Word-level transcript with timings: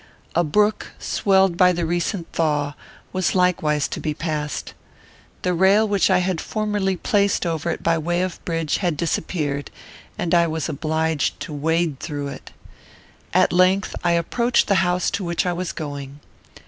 A 0.33 0.43
brook, 0.43 0.93
swelled 0.97 1.57
by 1.57 1.71
the 1.71 1.85
recent 1.85 2.25
thaw, 2.33 2.73
was 3.13 3.35
likewise 3.35 3.87
to 3.89 3.99
be 3.99 4.15
passed. 4.15 4.73
The 5.43 5.53
rail 5.53 5.87
which 5.87 6.09
I 6.09 6.17
had 6.17 6.41
formerly 6.41 6.97
placed 6.97 7.45
over 7.45 7.69
it 7.69 7.83
by 7.83 7.99
way 7.99 8.23
of 8.23 8.43
bridge 8.43 8.77
had 8.77 8.97
disappeared, 8.97 9.69
and 10.17 10.33
I 10.33 10.47
was 10.47 10.67
obliged 10.67 11.39
to 11.41 11.53
wade 11.53 11.99
through 11.99 12.29
it. 12.29 12.49
At 13.31 13.53
length 13.53 13.95
I 14.03 14.13
approached 14.13 14.67
the 14.69 14.75
house 14.81 15.11
to 15.11 15.23
which 15.23 15.45
I 15.45 15.53
was 15.53 15.71
going. 15.71 16.19